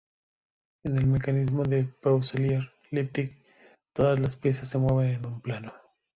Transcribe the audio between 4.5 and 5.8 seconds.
se mueven en un plano.